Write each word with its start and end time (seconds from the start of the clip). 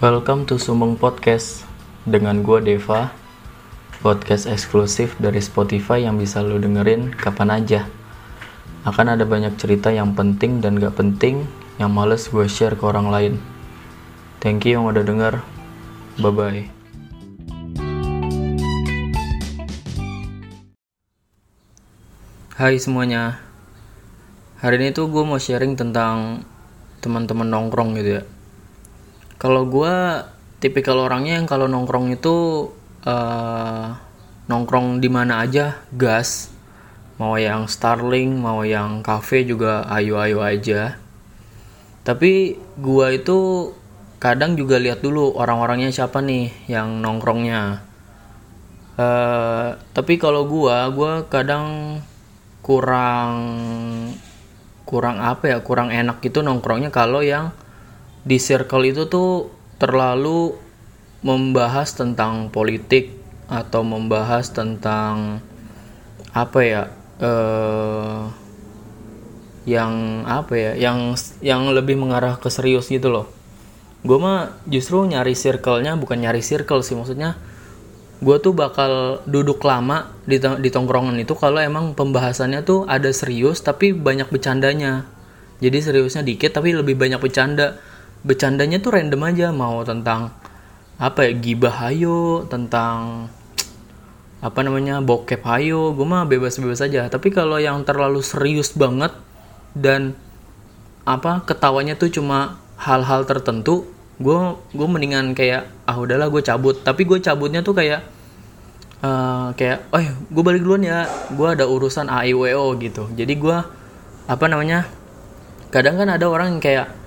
Welcome 0.00 0.48
to 0.48 0.56
Sumbung 0.56 0.96
Podcast. 0.96 1.68
Dengan 2.08 2.40
gue 2.40 2.56
Deva. 2.64 3.12
Podcast 4.00 4.48
eksklusif 4.48 5.12
dari 5.20 5.44
Spotify 5.44 6.08
yang 6.08 6.16
bisa 6.16 6.40
lo 6.40 6.56
dengerin 6.56 7.12
kapan 7.12 7.60
aja. 7.60 7.84
Akan 8.88 9.12
ada 9.12 9.28
banyak 9.28 9.60
cerita 9.60 9.92
yang 9.92 10.16
penting 10.16 10.64
dan 10.64 10.80
gak 10.80 10.96
penting 10.96 11.44
yang 11.76 11.92
males 11.92 12.32
gue 12.32 12.48
share 12.48 12.80
ke 12.80 12.84
orang 12.88 13.12
lain. 13.12 13.34
Thank 14.40 14.64
you 14.64 14.80
yang 14.80 14.88
udah 14.88 15.04
denger. 15.04 15.44
Bye 16.16 16.32
bye 16.32 16.64
Hai 22.56 22.80
semuanya. 22.80 23.44
Hari 24.64 24.80
ini 24.80 24.96
tuh 24.96 25.12
gue 25.12 25.28
mau 25.28 25.36
sharing 25.36 25.76
tentang 25.76 26.48
teman-teman 27.04 27.52
nongkrong 27.52 28.00
gitu 28.00 28.16
ya 28.16 28.39
kalau 29.40 29.64
gue 29.64 29.94
tipikal 30.60 31.00
orangnya 31.00 31.40
yang 31.40 31.48
kalau 31.48 31.64
nongkrong 31.64 32.12
itu 32.12 32.68
uh, 33.08 33.96
nongkrong 34.44 35.00
di 35.00 35.08
mana 35.08 35.40
aja 35.40 35.80
gas. 35.96 36.52
Mau 37.16 37.36
yang 37.40 37.64
Starling 37.68 38.36
mau 38.36 38.64
yang 38.64 39.00
cafe 39.00 39.48
juga 39.48 39.88
ayo-ayo 39.88 40.44
aja. 40.44 41.00
Tapi 42.04 42.56
gue 42.80 43.06
itu 43.16 43.38
kadang 44.20 44.56
juga 44.60 44.76
lihat 44.76 45.00
dulu 45.00 45.32
orang-orangnya 45.32 45.88
siapa 45.88 46.20
nih 46.20 46.52
yang 46.68 47.00
nongkrongnya. 47.00 47.80
Uh, 49.00 49.80
tapi 49.96 50.20
kalau 50.20 50.44
gue 50.44 50.76
gue 50.92 51.12
kadang 51.32 51.96
kurang 52.60 53.32
kurang 54.84 55.16
apa 55.24 55.56
ya 55.56 55.58
kurang 55.64 55.88
enak 55.88 56.20
gitu 56.20 56.44
nongkrongnya 56.44 56.92
kalau 56.92 57.24
yang 57.24 57.56
di 58.24 58.36
circle 58.36 58.84
itu 58.84 59.08
tuh 59.08 59.48
terlalu 59.80 60.56
membahas 61.20 61.92
tentang 61.92 62.48
politik 62.52 63.16
atau 63.48 63.84
membahas 63.84 64.48
tentang 64.52 65.44
apa 66.30 66.60
ya 66.62 66.82
eh 67.20 68.22
yang 69.68 70.24
apa 70.24 70.56
ya 70.56 70.72
yang 70.74 71.12
yang 71.44 71.68
lebih 71.70 71.94
mengarah 72.00 72.40
ke 72.40 72.48
serius 72.48 72.88
gitu 72.88 73.12
loh. 73.12 73.28
Gue 74.00 74.16
mah 74.16 74.56
justru 74.64 75.04
nyari 75.04 75.36
circle-nya 75.36 76.00
bukan 76.00 76.24
nyari 76.24 76.40
circle 76.40 76.80
sih 76.80 76.96
maksudnya 76.96 77.36
gue 78.20 78.36
tuh 78.36 78.52
bakal 78.52 79.24
duduk 79.24 79.64
lama 79.64 80.12
di, 80.28 80.36
di 80.36 80.68
tongkrongan 80.68 81.16
itu 81.16 81.32
kalau 81.32 81.56
emang 81.56 81.96
pembahasannya 81.96 82.60
tuh 82.68 82.84
ada 82.84 83.08
serius 83.16 83.64
tapi 83.64 83.96
banyak 83.96 84.28
bercandanya 84.28 85.08
jadi 85.64 85.80
seriusnya 85.80 86.20
dikit 86.20 86.52
tapi 86.52 86.76
lebih 86.76 87.00
banyak 87.00 87.16
bercanda 87.16 87.80
bercandanya 88.20 88.78
tuh 88.80 88.92
random 88.96 89.22
aja 89.24 89.48
mau 89.52 89.80
tentang 89.84 90.34
apa 91.00 91.24
ya 91.24 91.32
gibah 91.32 91.72
hayo 91.88 92.44
tentang 92.52 93.28
apa 94.40 94.60
namanya 94.60 95.00
bokep 95.00 95.40
hayo 95.44 95.92
gue 95.96 96.04
mah 96.04 96.28
bebas-bebas 96.28 96.84
aja. 96.84 97.08
Tapi 97.08 97.32
kalau 97.32 97.56
yang 97.56 97.80
terlalu 97.84 98.20
serius 98.20 98.72
banget 98.76 99.12
dan 99.72 100.16
apa 101.08 101.44
ketawanya 101.48 101.96
tuh 101.96 102.12
cuma 102.12 102.60
hal-hal 102.76 103.24
tertentu 103.24 103.88
gue 104.20 104.36
gue 104.76 104.88
mendingan 104.88 105.32
kayak 105.32 105.68
ah 105.88 105.96
udahlah 105.96 106.28
gue 106.28 106.44
cabut. 106.44 106.76
Tapi 106.80 107.08
gue 107.08 107.20
cabutnya 107.24 107.64
tuh 107.64 107.72
kayak 107.72 108.04
uh, 109.00 109.52
kayak 109.56 109.88
oh 109.92 110.00
gue 110.04 110.42
balik 110.44 110.60
duluan 110.64 110.84
ya 110.84 111.08
gue 111.32 111.48
ada 111.48 111.64
urusan 111.64 112.12
AIWO 112.12 112.76
gitu. 112.80 113.08
Jadi 113.16 113.32
gue 113.40 113.56
apa 114.28 114.44
namanya 114.48 114.84
kadang 115.72 115.96
kan 115.96 116.12
ada 116.12 116.28
orang 116.28 116.56
yang 116.56 116.62
kayak 116.64 116.99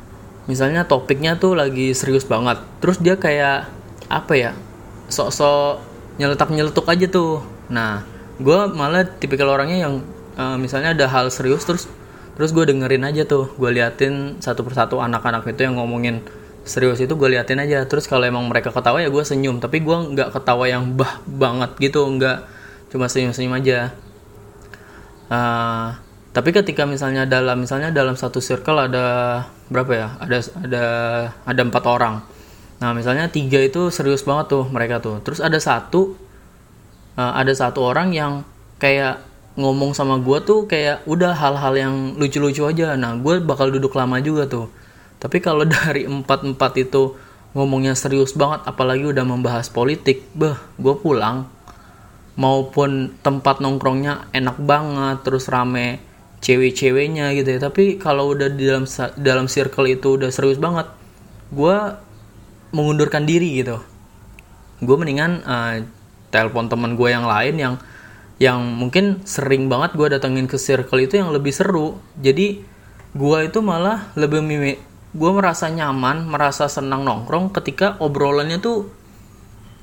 misalnya 0.46 0.84
topiknya 0.84 1.40
tuh 1.40 1.56
lagi 1.56 1.96
serius 1.96 2.28
banget. 2.28 2.60
Terus 2.84 2.98
dia 3.00 3.16
kayak 3.16 3.72
apa 4.12 4.34
ya 4.36 4.52
sok-sok 5.08 5.80
nyeletak 6.20 6.50
nyeletuk 6.52 6.86
aja 6.88 7.08
tuh. 7.08 7.44
Nah 7.72 8.04
gue 8.42 8.60
malah 8.74 9.08
tipikal 9.08 9.54
orangnya 9.54 9.88
yang 9.88 10.04
uh, 10.36 10.58
misalnya 10.60 10.98
ada 10.98 11.06
hal 11.08 11.32
serius 11.32 11.64
terus 11.64 11.88
terus 12.34 12.52
gue 12.52 12.66
dengerin 12.68 13.08
aja 13.08 13.24
tuh. 13.24 13.52
Gue 13.56 13.72
liatin 13.72 14.42
satu 14.44 14.66
persatu 14.66 15.00
anak-anak 15.00 15.48
itu 15.48 15.64
yang 15.64 15.80
ngomongin 15.80 16.26
serius 16.68 17.00
itu 17.00 17.16
gue 17.16 17.30
liatin 17.32 17.64
aja. 17.64 17.88
Terus 17.88 18.10
kalau 18.10 18.28
emang 18.28 18.44
mereka 18.48 18.72
ketawa 18.76 19.00
ya 19.00 19.08
gue 19.08 19.24
senyum. 19.24 19.64
Tapi 19.64 19.80
gue 19.80 19.98
nggak 20.18 20.36
ketawa 20.36 20.68
yang 20.68 20.92
bah 20.94 21.24
banget 21.24 21.72
gitu. 21.80 22.04
Nggak 22.04 22.46
cuma 22.92 23.08
senyum-senyum 23.08 23.54
aja. 23.58 23.96
Uh, 25.32 25.96
tapi 26.34 26.50
ketika 26.50 26.90
misalnya 26.90 27.30
dalam 27.30 27.62
misalnya 27.62 27.94
dalam 27.94 28.18
satu 28.18 28.42
circle 28.42 28.90
ada 28.90 29.06
berapa 29.70 29.92
ya? 29.94 30.08
Ada 30.18 30.38
ada 30.66 30.86
ada 31.46 31.62
empat 31.62 31.86
orang. 31.86 32.26
Nah 32.82 32.90
misalnya 32.98 33.30
tiga 33.30 33.62
itu 33.62 33.94
serius 33.94 34.26
banget 34.26 34.50
tuh 34.50 34.66
mereka 34.66 34.98
tuh. 34.98 35.22
Terus 35.22 35.38
ada 35.38 35.62
satu 35.62 36.18
uh, 37.22 37.34
ada 37.38 37.54
satu 37.54 37.86
orang 37.86 38.18
yang 38.18 38.42
kayak 38.82 39.22
ngomong 39.54 39.94
sama 39.94 40.18
gue 40.18 40.42
tuh 40.42 40.66
kayak 40.66 41.06
udah 41.06 41.38
hal-hal 41.38 41.74
yang 41.78 41.96
lucu-lucu 42.18 42.66
aja. 42.66 42.98
Nah 42.98 43.14
gue 43.22 43.38
bakal 43.38 43.70
duduk 43.70 43.94
lama 43.94 44.18
juga 44.18 44.50
tuh. 44.50 44.74
Tapi 45.22 45.38
kalau 45.38 45.70
dari 45.86 46.10
empat 46.10 46.50
empat 46.50 46.82
itu 46.82 47.14
ngomongnya 47.54 47.94
serius 47.94 48.34
banget 48.34 48.66
apalagi 48.66 49.06
udah 49.06 49.22
membahas 49.22 49.70
politik 49.70 50.26
beh 50.34 50.58
gue 50.82 50.96
pulang. 50.98 51.46
Maupun 52.42 53.22
tempat 53.22 53.62
nongkrongnya 53.62 54.34
enak 54.34 54.58
banget 54.58 55.22
terus 55.22 55.46
rame 55.46 56.13
cewek-ceweknya 56.44 57.32
gitu 57.40 57.56
ya. 57.56 57.60
Tapi 57.64 57.96
kalau 57.96 58.36
udah 58.36 58.52
di 58.52 58.68
dalam 58.68 58.84
dalam 59.16 59.48
circle 59.48 59.88
itu 59.88 60.20
udah 60.20 60.30
serius 60.30 60.60
banget 60.60 60.92
gue 61.56 61.78
mengundurkan 62.76 63.24
diri 63.24 63.64
gitu. 63.64 63.80
Gue 64.84 64.96
mendingan 65.00 65.42
uh, 65.48 65.80
telepon 66.30 66.68
teman 66.68 67.00
gue 67.00 67.08
yang 67.08 67.24
lain 67.24 67.56
yang 67.56 67.76
yang 68.42 68.60
mungkin 68.60 69.24
sering 69.24 69.72
banget 69.72 69.96
gue 69.96 70.08
datengin 70.12 70.50
ke 70.52 70.60
circle 70.60 71.00
itu 71.00 71.16
yang 71.16 71.32
lebih 71.32 71.56
seru. 71.56 72.04
Jadi 72.20 72.60
gue 73.16 73.38
itu 73.46 73.60
malah 73.64 74.12
lebih 74.20 74.44
mimi 74.44 74.76
gue 75.14 75.32
merasa 75.32 75.70
nyaman 75.70 76.26
merasa 76.26 76.66
senang 76.66 77.06
nongkrong 77.06 77.54
ketika 77.54 78.02
obrolannya 78.02 78.58
tuh 78.58 78.90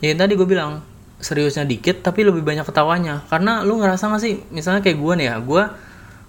ya 0.02 0.10
tadi 0.18 0.34
gue 0.34 0.42
bilang 0.42 0.82
seriusnya 1.22 1.62
dikit 1.62 2.02
tapi 2.02 2.26
lebih 2.26 2.42
banyak 2.42 2.66
ketawanya. 2.66 3.24
Karena 3.30 3.62
lu 3.62 3.78
ngerasa 3.78 4.10
gak 4.10 4.20
sih? 4.20 4.42
Misalnya 4.50 4.82
kayak 4.82 4.98
gue 4.98 5.12
nih 5.22 5.26
ya 5.30 5.36
gue 5.38 5.62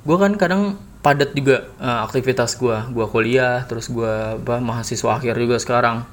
gue 0.01 0.17
kan 0.17 0.33
kadang 0.37 0.81
padat 1.01 1.33
juga 1.33 1.69
uh, 1.81 2.05
aktivitas 2.05 2.57
gue 2.61 2.77
gue 2.93 3.05
kuliah 3.09 3.65
terus 3.65 3.89
gue 3.89 4.37
mahasiswa 4.45 5.17
akhir 5.17 5.37
juga 5.37 5.57
sekarang. 5.57 6.05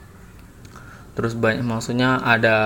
Terus 1.16 1.34
banyak 1.34 1.66
maksudnya 1.66 2.22
ada 2.22 2.56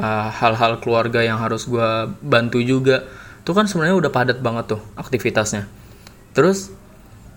uh, 0.00 0.28
hal-hal 0.32 0.80
keluarga 0.80 1.20
yang 1.20 1.38
harus 1.38 1.68
gue 1.68 2.10
bantu 2.24 2.62
juga. 2.64 3.04
Itu 3.42 3.54
kan 3.54 3.70
sebenarnya 3.70 3.96
udah 4.00 4.10
padat 4.10 4.38
banget 4.42 4.74
tuh 4.74 4.82
aktivitasnya. 4.98 5.68
Terus 6.34 6.72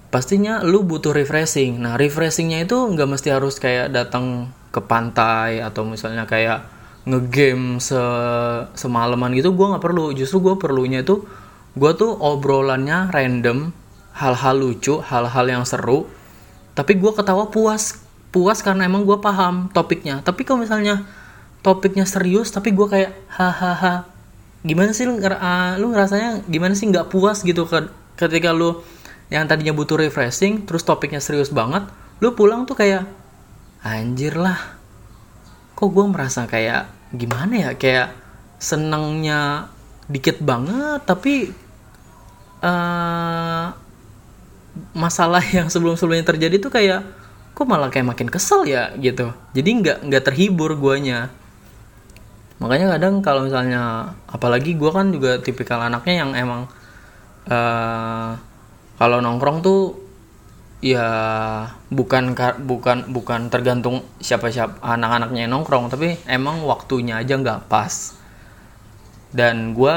pastinya 0.09 0.65
lu 0.65 0.81
butuh 0.81 1.13
refreshing. 1.13 1.77
Nah 1.77 1.99
refreshingnya 1.99 2.65
itu 2.65 2.77
nggak 2.77 3.09
mesti 3.09 3.29
harus 3.29 3.61
kayak 3.61 3.93
datang 3.93 4.49
ke 4.69 4.81
pantai 4.81 5.61
atau 5.61 5.85
misalnya 5.85 6.25
kayak 6.29 6.65
ngegame 7.09 7.81
se 7.81 7.99
semalaman 8.77 9.33
gitu 9.37 9.53
gue 9.53 9.65
nggak 9.75 9.83
perlu. 9.83 10.15
Justru 10.15 10.41
gue 10.41 10.55
perlunya 10.57 11.05
itu 11.05 11.25
gue 11.77 11.91
tuh 11.93 12.11
obrolannya 12.17 13.13
random 13.13 13.73
hal-hal 14.17 14.55
lucu 14.57 15.01
hal-hal 15.05 15.45
yang 15.45 15.63
seru 15.67 16.09
tapi 16.73 16.95
gue 16.95 17.11
ketawa 17.11 17.51
puas. 17.51 18.07
Puas 18.29 18.61
karena 18.61 18.85
emang 18.85 19.03
gue 19.03 19.17
paham 19.17 19.73
topiknya. 19.73 20.21
Tapi 20.21 20.45
kalau 20.45 20.61
misalnya 20.61 21.01
topiknya 21.65 22.05
serius 22.05 22.53
tapi 22.53 22.71
gue 22.71 22.87
kayak 22.87 23.11
hahaha 23.35 24.07
gimana 24.63 24.95
sih 24.95 25.03
lu, 25.07 25.19
uh, 25.19 25.75
lu 25.75 25.91
ngerasanya 25.91 26.47
gimana 26.47 26.71
sih 26.75 26.87
nggak 26.87 27.11
puas 27.11 27.43
gitu 27.43 27.67
ke, 27.67 27.89
ketika 28.15 28.55
lu 28.55 28.79
yang 29.27 29.43
tadinya 29.47 29.75
butuh 29.75 29.99
refreshing 29.99 30.63
terus 30.63 30.87
topiknya 30.87 31.19
serius 31.19 31.51
banget 31.51 31.87
lu 32.23 32.31
pulang 32.35 32.63
tuh 32.63 32.79
kayak 32.79 33.07
anjir 33.83 34.35
lah 34.35 34.79
kok 35.79 35.95
gue 35.95 36.05
merasa 36.11 36.43
kayak 36.43 36.91
gimana 37.15 37.53
ya? 37.55 37.71
Kayak 37.79 38.11
senengnya 38.59 39.71
dikit 40.09 40.41
banget 40.41 41.05
tapi 41.05 41.53
uh, 42.65 43.71
masalah 44.97 45.43
yang 45.55 45.69
sebelum-sebelumnya 45.69 46.25
terjadi 46.25 46.55
tuh 46.57 46.73
kayak 46.73 47.05
kok 47.53 47.67
malah 47.67 47.91
kayak 47.91 48.15
makin 48.15 48.29
kesel 48.31 48.63
ya 48.63 48.95
gitu. 48.97 49.35
Jadi 49.51 49.69
nggak 49.83 49.97
nggak 50.07 50.23
terhibur 50.31 50.79
guanya. 50.79 51.29
Makanya 52.59 52.99
kadang 52.99 53.23
kalau 53.23 53.47
misalnya 53.47 54.15
apalagi 54.27 54.75
gue 54.75 54.91
kan 54.91 55.11
juga 55.15 55.39
tipikal 55.39 55.79
anaknya 55.79 56.27
yang 56.27 56.31
emang 56.35 56.67
uh, 57.47 58.35
kalau 58.99 59.23
nongkrong 59.23 59.63
tuh 59.63 59.95
ya 60.79 61.07
bukan 61.91 62.35
bukan 62.63 63.11
bukan 63.11 63.51
tergantung 63.51 64.03
siapa 64.23 64.47
siapa 64.47 64.79
anak-anaknya 64.79 65.51
nongkrong 65.51 65.91
tapi 65.91 66.15
emang 66.23 66.63
waktunya 66.63 67.19
aja 67.19 67.35
nggak 67.35 67.67
pas 67.67 68.18
dan 69.35 69.77
gue 69.77 69.95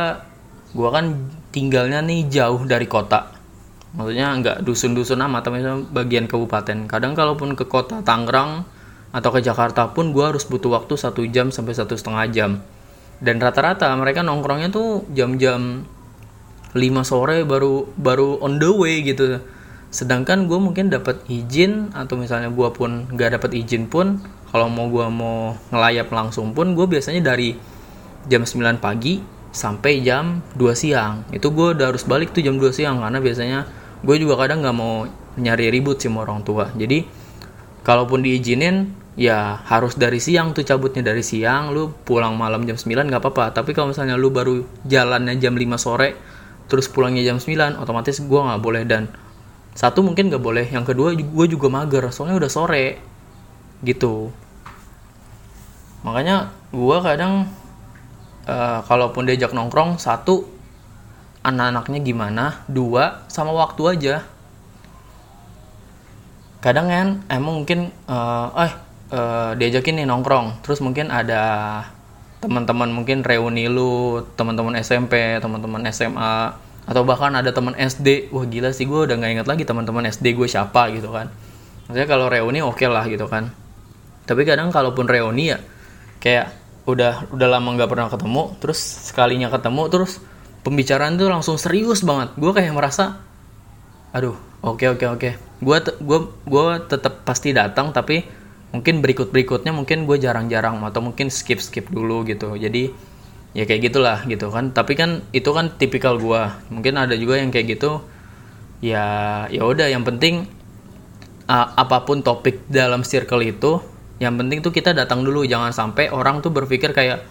gue 0.72 0.88
kan 0.88 1.28
tinggalnya 1.52 2.00
nih 2.00 2.28
jauh 2.32 2.64
dari 2.64 2.88
kota. 2.88 3.32
Maksudnya 3.92 4.32
nggak 4.40 4.56
dusun-dusun 4.64 5.20
amat 5.20 5.42
tapi 5.44 5.60
bagian 5.92 6.24
kabupaten. 6.24 6.88
Kadang 6.88 7.12
kalaupun 7.12 7.52
ke 7.52 7.68
kota 7.68 8.00
Tangerang 8.00 8.64
atau 9.12 9.30
ke 9.30 9.44
Jakarta 9.44 9.92
pun 9.92 10.16
gue 10.16 10.24
harus 10.24 10.48
butuh 10.48 10.72
waktu 10.72 10.96
satu 10.96 11.28
jam 11.28 11.52
sampai 11.52 11.76
satu 11.76 11.92
setengah 11.92 12.24
jam. 12.32 12.50
Dan 13.20 13.38
rata-rata 13.38 13.92
mereka 13.94 14.24
nongkrongnya 14.24 14.72
tuh 14.72 15.04
jam-jam 15.12 15.84
5 16.72 16.80
sore 17.04 17.44
baru 17.44 17.84
baru 18.00 18.40
on 18.40 18.56
the 18.56 18.72
way 18.72 19.04
gitu. 19.04 19.44
Sedangkan 19.92 20.48
gue 20.48 20.56
mungkin 20.56 20.88
dapat 20.88 21.20
izin 21.28 21.92
atau 21.92 22.16
misalnya 22.16 22.48
gue 22.48 22.68
pun 22.72 23.12
nggak 23.12 23.36
dapat 23.36 23.60
izin 23.60 23.92
pun 23.92 24.24
kalau 24.48 24.72
mau 24.72 24.88
gue 24.88 25.04
mau 25.12 25.52
ngelayap 25.68 26.08
langsung 26.08 26.56
pun 26.56 26.72
gue 26.72 26.88
biasanya 26.88 27.20
dari 27.20 27.52
jam 28.26 28.42
9 28.46 28.78
pagi 28.78 29.22
sampai 29.52 30.00
jam 30.00 30.40
2 30.56 30.72
siang. 30.72 31.28
Itu 31.30 31.52
gue 31.52 31.76
udah 31.76 31.92
harus 31.92 32.08
balik 32.08 32.32
tuh 32.32 32.42
jam 32.42 32.56
2 32.56 32.72
siang 32.72 32.98
karena 33.04 33.18
biasanya 33.20 33.68
gue 34.02 34.16
juga 34.18 34.34
kadang 34.40 34.64
nggak 34.64 34.76
mau 34.76 35.06
nyari 35.38 35.68
ribut 35.72 36.00
sih 36.00 36.08
sama 36.08 36.24
orang 36.26 36.42
tua. 36.42 36.72
Jadi 36.74 37.04
kalaupun 37.84 38.24
diizinin 38.24 38.90
ya 39.12 39.60
harus 39.68 39.94
dari 39.94 40.18
siang 40.18 40.56
tuh 40.56 40.64
cabutnya. 40.64 41.04
Dari 41.04 41.20
siang 41.20 41.70
lu 41.70 41.92
pulang 41.92 42.34
malam 42.34 42.64
jam 42.64 42.74
9 42.80 43.12
nggak 43.12 43.22
apa-apa. 43.22 43.52
Tapi 43.52 43.76
kalau 43.76 43.92
misalnya 43.92 44.16
lu 44.16 44.32
baru 44.32 44.64
jalannya 44.88 45.36
jam 45.38 45.54
5 45.54 45.76
sore 45.78 46.16
terus 46.66 46.88
pulangnya 46.88 47.20
jam 47.20 47.36
9 47.36 47.76
otomatis 47.78 48.16
gue 48.18 48.40
nggak 48.40 48.62
boleh. 48.64 48.82
Dan 48.88 49.12
satu 49.76 50.04
mungkin 50.04 50.32
nggak 50.32 50.42
boleh 50.42 50.66
yang 50.68 50.84
kedua 50.84 51.12
gue 51.16 51.46
juga 51.46 51.68
mager 51.68 52.08
soalnya 52.08 52.40
udah 52.40 52.50
sore. 52.50 52.86
Gitu. 53.84 54.32
Makanya 56.02 56.50
gue 56.72 56.98
kadang 57.04 57.46
uh, 58.46 58.80
kalaupun 58.86 59.28
diajak 59.28 59.54
nongkrong 59.54 59.98
satu 59.98 60.46
anak-anaknya 61.42 62.00
gimana? 62.02 62.44
Dua 62.70 63.26
sama 63.26 63.50
waktu 63.54 63.82
aja. 63.90 64.14
Kadang 66.62 66.86
kan 66.86 67.08
emang 67.26 67.62
mungkin 67.62 67.90
uh, 68.06 68.48
eh 68.54 68.72
uh, 69.10 69.50
diajakin 69.58 70.02
nih 70.02 70.06
nongkrong. 70.06 70.62
Terus 70.62 70.78
mungkin 70.78 71.10
ada 71.10 71.42
teman-teman 72.42 72.90
mungkin 72.90 73.22
reuni 73.22 73.70
lu 73.70 74.22
teman-teman 74.34 74.74
SMP 74.82 75.38
teman-teman 75.38 75.86
SMA 75.94 76.50
atau 76.82 77.06
bahkan 77.06 77.30
ada 77.38 77.54
teman 77.54 77.78
SD 77.78 78.34
wah 78.34 78.42
gila 78.42 78.74
sih 78.74 78.90
gue 78.90 79.06
udah 79.06 79.14
nggak 79.14 79.30
inget 79.38 79.46
lagi 79.46 79.62
teman-teman 79.62 80.10
SD 80.10 80.34
gue 80.34 80.46
siapa 80.50 80.90
gitu 80.94 81.10
kan. 81.14 81.30
Maksudnya 81.86 82.08
kalau 82.10 82.26
reuni 82.30 82.62
oke 82.62 82.78
okay 82.78 82.90
lah 82.90 83.06
gitu 83.06 83.26
kan. 83.30 83.54
Tapi 84.26 84.42
kadang 84.46 84.70
kalaupun 84.70 85.06
reuni 85.10 85.54
ya 85.54 85.58
kayak 86.22 86.61
udah 86.82 87.30
udah 87.30 87.48
lama 87.48 87.68
nggak 87.78 87.90
pernah 87.90 88.10
ketemu 88.10 88.42
terus 88.58 88.80
sekalinya 88.82 89.48
ketemu 89.54 89.82
terus 89.86 90.18
pembicaraan 90.66 91.14
tuh 91.14 91.30
langsung 91.30 91.56
serius 91.58 92.02
banget. 92.02 92.34
Gue 92.34 92.50
kayak 92.54 92.74
merasa 92.74 93.22
aduh 94.12 94.36
oke 94.60 94.82
okay, 94.82 94.88
oke 94.90 95.06
okay, 95.06 95.08
oke. 95.08 95.20
Okay. 95.20 95.32
gue 95.62 95.78
gue 96.02 96.18
gue 96.42 96.66
tetap 96.90 97.22
pasti 97.22 97.54
datang 97.54 97.94
tapi 97.94 98.26
mungkin 98.74 98.98
berikut 98.98 99.30
berikutnya 99.30 99.70
mungkin 99.70 100.10
gue 100.10 100.18
jarang-jarang 100.18 100.82
atau 100.82 101.00
mungkin 101.04 101.30
skip 101.30 101.62
skip 101.62 101.86
dulu 101.86 102.26
gitu. 102.26 102.58
Jadi 102.58 102.90
ya 103.54 103.62
kayak 103.62 103.92
gitulah 103.92 104.18
gitu 104.26 104.50
kan. 104.50 104.74
Tapi 104.74 104.92
kan 104.98 105.22
itu 105.30 105.50
kan 105.54 105.78
tipikal 105.78 106.18
gue 106.18 106.42
mungkin 106.74 106.98
ada 106.98 107.14
juga 107.14 107.38
yang 107.38 107.54
kayak 107.54 107.78
gitu. 107.78 108.02
Ya 108.82 109.46
ya 109.54 109.62
udah 109.62 109.86
yang 109.86 110.02
penting 110.02 110.50
uh, 111.46 111.66
apa 111.78 112.02
pun 112.02 112.26
topik 112.26 112.66
dalam 112.66 113.06
circle 113.06 113.46
itu 113.46 113.91
yang 114.22 114.38
penting 114.38 114.62
tuh 114.62 114.70
kita 114.70 114.94
datang 114.94 115.26
dulu 115.26 115.42
jangan 115.42 115.74
sampai 115.74 116.14
orang 116.14 116.38
tuh 116.38 116.54
berpikir 116.54 116.94
kayak 116.94 117.26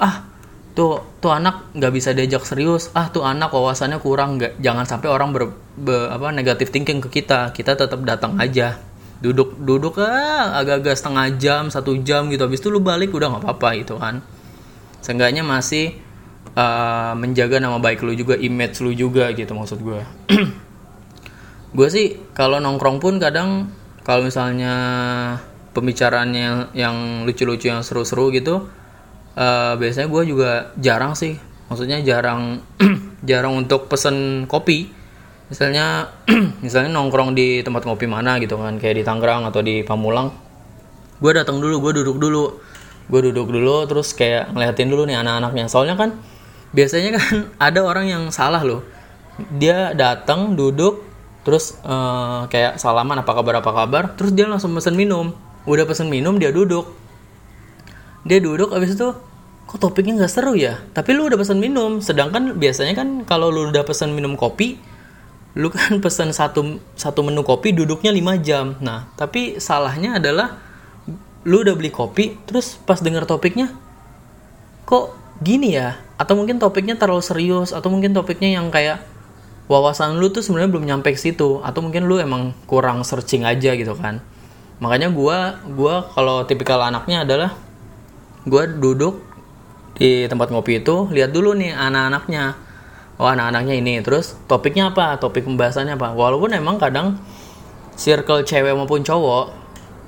ah 0.00 0.24
tuh 0.72 1.04
tuh 1.20 1.36
anak 1.36 1.76
nggak 1.76 1.92
bisa 1.92 2.16
diajak 2.16 2.48
serius. 2.48 2.88
Ah 2.96 3.12
tuh 3.12 3.28
anak 3.28 3.52
wawasannya 3.52 4.00
kurang. 4.00 4.40
Nggak 4.40 4.56
jangan 4.64 4.88
sampai 4.88 5.12
orang 5.12 5.36
ber, 5.36 5.52
be, 5.76 6.08
apa 6.08 6.32
negatif 6.32 6.72
thinking 6.72 7.04
ke 7.04 7.20
kita. 7.20 7.52
Kita 7.52 7.76
tetap 7.76 8.00
datang 8.08 8.40
aja. 8.40 8.80
Duduk 9.20 9.60
duduk 9.60 10.00
ah 10.00 10.56
agak-agak 10.56 10.96
setengah 10.96 11.36
jam 11.36 11.68
satu 11.68 12.00
jam 12.00 12.32
gitu. 12.32 12.48
Habis 12.48 12.64
itu 12.64 12.72
lu 12.72 12.80
balik 12.80 13.12
udah 13.12 13.36
nggak 13.36 13.44
apa-apa 13.44 13.68
gitu 13.76 14.00
kan. 14.00 14.24
Seenggaknya 15.04 15.44
masih 15.44 16.00
uh, 16.56 17.12
menjaga 17.14 17.60
nama 17.60 17.76
baik 17.76 18.02
lu 18.02 18.16
juga 18.16 18.34
image 18.38 18.80
lu 18.80 18.94
juga 18.94 19.30
gitu 19.34 19.52
maksud 19.52 19.78
gue 19.82 20.00
gue 21.76 21.88
sih 21.90 22.18
kalau 22.34 22.58
nongkrong 22.58 22.98
pun 22.98 23.22
kadang 23.22 23.70
kalau 24.02 24.26
misalnya 24.26 24.74
pembicaraannya 25.70 26.74
yang 26.74 27.26
lucu-lucu 27.26 27.70
yang 27.70 27.82
seru-seru 27.86 28.34
gitu 28.34 28.66
uh, 29.36 29.74
biasanya 29.78 30.08
gue 30.10 30.22
juga 30.26 30.50
jarang 30.80 31.14
sih. 31.14 31.36
Maksudnya 31.70 32.02
jarang 32.02 32.64
jarang 33.30 33.54
untuk 33.60 33.86
pesen 33.86 34.48
kopi. 34.50 34.90
Misalnya 35.50 36.10
misalnya 36.64 36.90
nongkrong 36.94 37.34
di 37.34 37.62
tempat 37.62 37.86
ngopi 37.86 38.06
mana 38.06 38.38
gitu 38.42 38.58
kan 38.58 38.78
kayak 38.78 39.02
di 39.02 39.04
Tangerang 39.06 39.46
atau 39.46 39.60
di 39.62 39.82
Pamulang. 39.86 40.30
Gue 41.20 41.32
datang 41.36 41.60
dulu 41.60 41.90
gue 41.90 42.02
duduk 42.02 42.16
dulu. 42.18 42.44
Gue 43.10 43.20
duduk 43.26 43.50
dulu 43.50 43.86
terus 43.90 44.14
kayak 44.14 44.54
ngeliatin 44.54 44.88
dulu 44.90 45.06
nih 45.06 45.18
anak-anaknya. 45.18 45.66
Soalnya 45.66 45.98
kan 45.98 46.14
biasanya 46.70 47.18
kan 47.18 47.34
ada 47.70 47.80
orang 47.82 48.06
yang 48.06 48.22
salah 48.30 48.62
loh. 48.62 48.82
Dia 49.56 49.96
datang 49.96 50.54
duduk 50.54 51.10
terus 51.40 51.80
uh, 51.88 52.44
kayak 52.52 52.76
salaman 52.76 53.24
apa 53.24 53.32
kabar 53.32 53.64
apa 53.64 53.72
kabar 53.72 54.04
terus 54.12 54.36
dia 54.36 54.44
langsung 54.44 54.76
pesen 54.76 54.92
minum 54.92 55.32
udah 55.70 55.86
pesen 55.86 56.10
minum 56.10 56.36
dia 56.36 56.50
duduk. 56.50 56.90
Dia 58.26 58.42
duduk 58.42 58.74
abis 58.74 58.98
itu 58.98 59.14
kok 59.70 59.78
topiknya 59.78 60.18
nggak 60.18 60.32
seru 60.32 60.58
ya? 60.58 60.82
Tapi 60.90 61.14
lu 61.14 61.30
udah 61.30 61.38
pesen 61.38 61.62
minum. 61.62 62.02
Sedangkan 62.02 62.58
biasanya 62.58 62.98
kan 62.98 63.22
kalau 63.22 63.48
lu 63.48 63.70
udah 63.70 63.86
pesen 63.86 64.12
minum 64.12 64.34
kopi 64.34 64.76
lu 65.58 65.66
kan 65.66 65.98
pesan 66.04 66.30
satu 66.30 66.78
satu 66.94 67.26
menu 67.26 67.42
kopi 67.42 67.74
duduknya 67.74 68.10
5 68.14 68.46
jam. 68.46 68.66
Nah 68.82 69.10
tapi 69.14 69.58
salahnya 69.62 70.18
adalah 70.18 70.58
lu 71.46 71.64
udah 71.64 71.72
beli 71.72 71.88
kopi 71.88 72.36
terus 72.44 72.76
pas 72.76 73.00
denger 73.00 73.24
topiknya 73.24 73.72
kok 74.84 75.14
gini 75.40 75.78
ya? 75.78 75.96
Atau 76.20 76.36
mungkin 76.36 76.60
topiknya 76.60 77.00
terlalu 77.00 77.24
serius 77.24 77.72
atau 77.72 77.88
mungkin 77.88 78.12
topiknya 78.12 78.60
yang 78.60 78.68
kayak 78.68 79.00
wawasan 79.70 80.18
lu 80.18 80.34
tuh 80.34 80.42
sebenarnya 80.42 80.70
belum 80.74 80.84
nyampe 80.90 81.14
ke 81.14 81.20
situ 81.22 81.62
atau 81.62 81.78
mungkin 81.78 82.10
lu 82.10 82.18
emang 82.18 82.50
kurang 82.66 83.06
searching 83.06 83.46
aja 83.46 83.78
gitu 83.78 83.94
kan 83.94 84.18
makanya 84.80 85.12
gua 85.12 85.60
gua 85.70 86.08
kalau 86.16 86.42
tipikal 86.48 86.80
anaknya 86.80 87.22
adalah 87.22 87.54
gua 88.48 88.64
duduk 88.66 89.30
di 90.00 90.24
tempat 90.24 90.48
ngopi 90.48 90.80
itu 90.80 91.12
lihat 91.12 91.28
dulu 91.28 91.52
nih 91.52 91.76
anak-anaknya. 91.76 92.56
Oh 93.20 93.28
anak-anaknya 93.28 93.76
ini. 93.76 94.00
Terus 94.00 94.32
topiknya 94.48 94.96
apa? 94.96 95.20
Topik 95.20 95.44
pembahasannya 95.44 96.00
apa? 96.00 96.16
Walaupun 96.16 96.56
emang 96.56 96.80
kadang 96.80 97.20
circle 97.92 98.40
cewek 98.48 98.72
maupun 98.72 99.04
cowok 99.04 99.60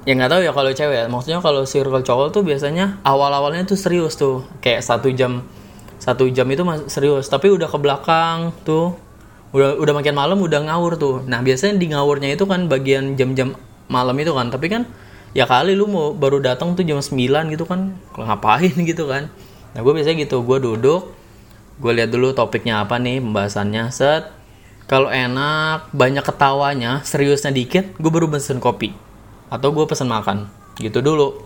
ya 0.02 0.18
nggak 0.18 0.32
tahu 0.32 0.40
ya 0.42 0.50
kalau 0.50 0.72
cewek 0.72 0.96
ya. 0.96 1.06
maksudnya 1.06 1.38
kalau 1.38 1.62
circle 1.62 2.02
cowok 2.02 2.34
tuh 2.34 2.42
biasanya 2.42 2.98
awal-awalnya 3.04 3.68
tuh 3.68 3.76
serius 3.76 4.16
tuh. 4.16 4.48
Kayak 4.64 4.80
satu 4.80 5.12
jam 5.12 5.44
satu 6.00 6.24
jam 6.32 6.48
itu 6.48 6.64
serius. 6.88 7.28
Tapi 7.28 7.52
udah 7.52 7.68
ke 7.68 7.76
belakang 7.76 8.56
tuh 8.64 8.96
udah 9.52 9.76
udah 9.76 9.92
makin 9.92 10.16
malam 10.16 10.40
udah 10.40 10.72
ngawur 10.72 10.96
tuh. 10.96 11.20
Nah 11.28 11.44
biasanya 11.44 11.76
di 11.76 11.92
ngawurnya 11.92 12.32
itu 12.32 12.48
kan 12.48 12.64
bagian 12.64 13.12
jam-jam 13.20 13.52
malam 13.92 14.16
itu 14.16 14.32
kan. 14.32 14.48
Tapi 14.48 14.66
kan 14.72 14.88
ya 15.36 15.44
kali 15.44 15.76
lu 15.76 15.84
mau 15.88 16.16
baru 16.16 16.40
datang 16.40 16.72
tuh 16.72 16.84
jam 16.84 16.96
9 16.96 17.12
gitu 17.52 17.64
kan 17.68 17.92
ngapain 18.16 18.72
gitu 18.90 19.04
kan. 19.04 19.28
Nah 19.76 19.80
gue 19.84 19.92
biasanya 19.92 20.24
gitu 20.24 20.40
gue 20.40 20.58
duduk 20.60 21.12
gue 21.82 21.92
lihat 21.98 22.12
dulu 22.12 22.32
topiknya 22.36 22.84
apa 22.84 22.96
nih 22.96 23.20
pembahasannya. 23.20 23.92
Set 23.92 24.32
kalau 24.88 25.08
enak 25.08 25.88
banyak 25.92 26.24
ketawanya 26.24 27.00
seriusnya 27.04 27.52
dikit 27.52 27.96
gue 28.00 28.10
baru 28.12 28.28
pesen 28.32 28.60
kopi. 28.60 28.96
Atau 29.52 29.76
gue 29.76 29.84
pesen 29.84 30.08
makan 30.08 30.48
gitu 30.80 31.04
dulu. 31.04 31.44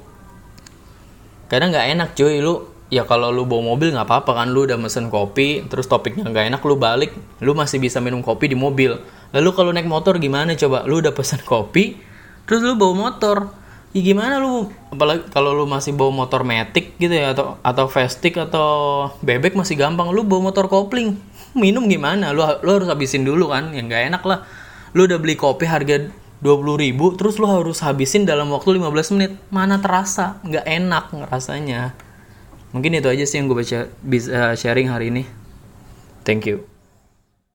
Kadang 1.47 1.71
nggak 1.71 1.87
enak 1.95 2.09
cuy 2.19 2.43
lu 2.43 2.67
ya 2.87 3.03
kalau 3.03 3.35
lu 3.35 3.47
bawa 3.47 3.75
mobil 3.75 3.91
nggak 3.91 4.07
apa-apa 4.07 4.43
kan 4.43 4.47
lu 4.55 4.63
udah 4.63 4.79
mesen 4.79 5.11
kopi 5.11 5.67
terus 5.67 5.91
topiknya 5.91 6.31
nggak 6.31 6.55
enak 6.55 6.63
lu 6.63 6.79
balik 6.79 7.11
lu 7.43 7.51
masih 7.51 7.83
bisa 7.83 8.03
minum 8.03 8.23
kopi 8.23 8.51
di 8.51 8.59
mobil. 8.59 8.99
Lalu 9.35 9.51
kalau 9.55 9.71
naik 9.75 9.91
motor 9.91 10.19
gimana 10.23 10.55
coba? 10.55 10.87
Lu 10.87 11.03
udah 11.03 11.11
pesen 11.15 11.43
kopi 11.43 11.99
terus 12.47 12.65
lu 12.65 12.79
bawa 12.79 13.11
motor. 13.11 13.53
Ya 13.95 14.05
gimana 14.05 14.41
lu? 14.41 14.69
Apalagi 14.93 15.29
kalau 15.33 15.57
lu 15.57 15.65
masih 15.65 15.97
bawa 15.97 16.13
motor 16.13 16.45
metik 16.45 16.95
gitu 17.01 17.13
ya 17.13 17.33
atau 17.33 17.57
atau 17.65 17.89
Vestik 17.89 18.37
atau 18.37 18.69
bebek 19.21 19.57
masih 19.57 19.77
gampang. 19.77 20.09
Lu 20.15 20.25
bawa 20.25 20.53
motor 20.53 20.71
kopling. 20.71 21.19
Minum 21.57 21.91
gimana? 21.91 22.33
Lu 22.33 22.45
lu 22.65 22.71
harus 22.77 22.89
habisin 22.89 23.25
dulu 23.25 23.53
kan? 23.53 23.73
Yang 23.73 23.87
nggak 23.93 24.03
enak 24.15 24.23
lah. 24.25 24.39
Lu 24.97 25.05
udah 25.05 25.19
beli 25.21 25.37
kopi 25.37 25.65
harga 25.69 26.09
dua 26.37 26.55
puluh 26.61 26.77
ribu 26.77 27.17
terus 27.17 27.41
lu 27.41 27.49
harus 27.49 27.81
habisin 27.81 28.29
dalam 28.29 28.53
waktu 28.53 28.77
15 28.77 29.17
menit. 29.17 29.33
Mana 29.49 29.81
terasa? 29.81 30.41
Nggak 30.45 30.65
enak 30.69 31.05
rasanya 31.33 31.97
mungkin 32.77 32.93
itu 32.93 33.09
aja 33.09 33.25
sih 33.25 33.41
yang 33.41 33.49
gue 33.49 33.57
baca 33.57 33.89
bisa 34.05 34.53
sharing 34.53 34.93
hari 34.93 35.09
ini. 35.09 35.25
Thank 36.29 36.45
you 36.45 36.76